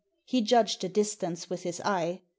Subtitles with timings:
[0.25, 2.23] He judged the distance with his eye.